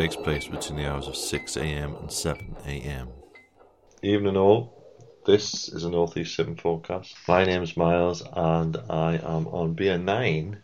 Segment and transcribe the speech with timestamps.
[0.00, 3.08] takes place between the hours of 6am and 7am.
[4.02, 4.72] Evening all.
[5.26, 7.14] This is a Northeast 7 forecast.
[7.26, 10.62] My name's Miles and I am on beer 9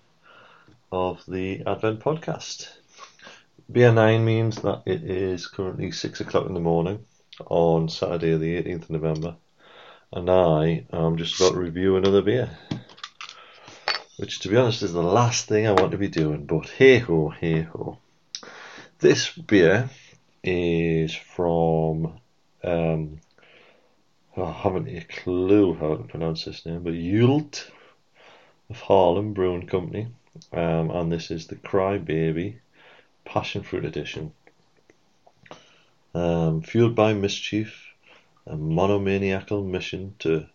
[0.93, 2.69] of the Advent podcast.
[3.71, 7.05] Beer 9 means that it is currently 6 o'clock in the morning
[7.47, 9.37] on Saturday the 18th of November
[10.13, 12.49] and I am just about to review another beer.
[14.17, 17.01] Which to be honest is the last thing I want to be doing, but hey
[17.01, 17.99] ho, hey ho.
[18.99, 19.91] This beer
[20.43, 22.19] is from
[22.65, 23.21] um,
[24.35, 27.71] I haven't a clue how to pronounce this name, but Yult
[28.71, 30.09] of Haarlem Brewing Company,
[30.51, 32.59] um, and this is the Cry Baby
[33.27, 34.33] Passion Fruit Edition.
[36.15, 37.93] Um, fueled by mischief,
[38.47, 40.47] a monomaniacal mission to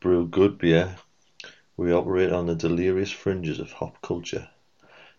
[0.00, 0.96] brew good beer,
[1.76, 4.48] we operate on the delirious fringes of hop culture.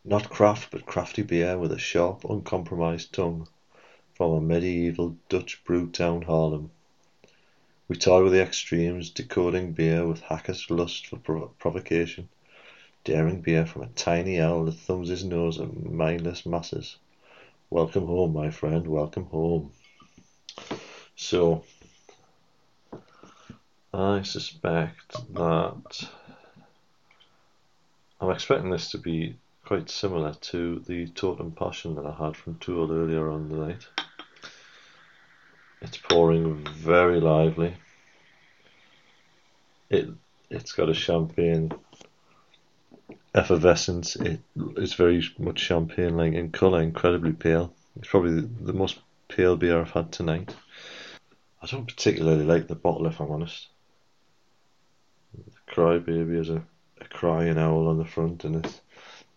[0.09, 3.47] Not craft, but crafty beer with a sharp, uncompromised tongue
[4.15, 6.71] from a medieval Dutch brew town Haarlem.
[7.88, 12.27] We toy with the extremes, decoding beer with hacker's lust for prov- provocation,
[13.03, 16.97] daring beer from a tiny owl that thumbs his nose at mindless masses.
[17.69, 19.71] Welcome home, my friend, welcome home.
[21.15, 21.63] So,
[23.93, 26.09] I suspect that
[28.19, 29.35] I'm expecting this to be
[29.69, 33.55] quite similar to the Totem Passion that I had from To Øl earlier on the
[33.67, 33.87] night.
[35.79, 37.75] It's pouring very lively.
[39.91, 40.09] It
[40.49, 41.71] it's got a champagne
[43.35, 44.15] effervescence.
[44.15, 44.39] It
[44.75, 47.71] is very much champagne like in colour, incredibly pale.
[47.95, 48.97] It's probably the most
[49.27, 50.55] pale beer I've had tonight.
[51.61, 53.67] I don't particularly like the bottle if I'm honest.
[55.35, 56.63] The Crybaby has a,
[56.99, 58.81] a crying owl on the front and it's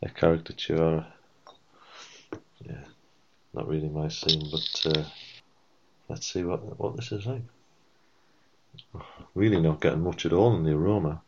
[0.02, 1.06] a caricature.
[2.60, 2.84] Yeah,
[3.54, 5.04] not really my scene, but uh,
[6.08, 7.42] let's see what what this is like.
[9.34, 11.22] Really not getting much at all in the aroma.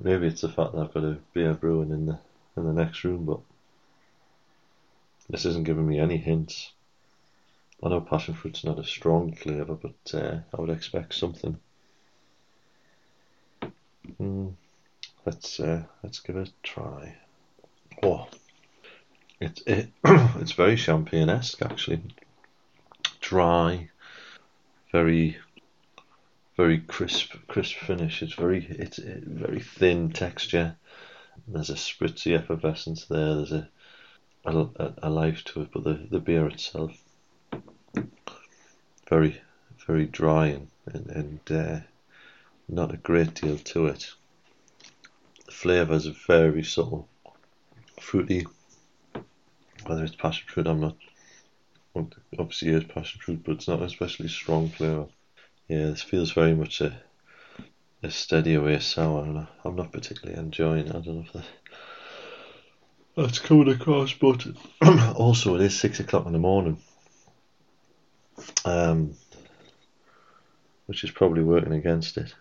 [0.00, 2.18] Maybe it's the fact that I've got a beer brewing in the
[2.56, 3.40] in the next room, but
[5.28, 6.72] this isn't giving me any hints.
[7.82, 11.58] I know passion fruit's not a strong flavour, but uh, I would expect something.
[14.20, 14.54] Mm,
[15.24, 17.16] let's uh, let's give it a try.
[18.02, 18.28] Oh,
[19.40, 22.02] it, it it's very champagne-esque actually.
[23.20, 23.90] Dry,
[24.92, 25.38] very
[26.56, 28.22] very crisp crisp finish.
[28.22, 30.76] It's very it's a very thin texture.
[31.46, 33.34] There's a spritzy effervescence there.
[33.36, 33.68] There's a
[34.44, 36.92] a, a life to it, but the, the beer itself
[39.08, 39.40] very
[39.86, 41.80] very dry and and, and uh,
[42.68, 44.12] not a great deal to it.
[45.58, 47.08] Flavours are very subtle,
[48.00, 48.46] fruity.
[49.86, 50.96] Whether it's passion fruit, I'm not.
[52.38, 55.08] Obviously, it is passion fruit, but it's not especially strong flavour.
[55.66, 57.02] Yeah, this feels very much a
[58.04, 60.94] a steady away sour, and I'm not particularly enjoying it.
[60.94, 61.44] I don't know if that,
[63.16, 64.46] that's coming across, but
[65.16, 66.80] also it is six o'clock in the morning,
[68.64, 69.16] um,
[70.86, 72.32] which is probably working against it.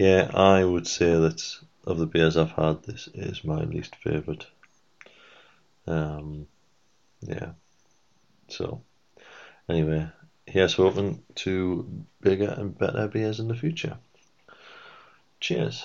[0.00, 4.46] Yeah, I would say that of the beers I've had, this is my least favourite.
[5.86, 6.46] Um,
[7.20, 7.50] yeah.
[8.48, 8.80] So,
[9.68, 10.08] anyway,
[10.46, 13.98] here's hoping to bigger and better beers in the future.
[15.38, 15.84] Cheers.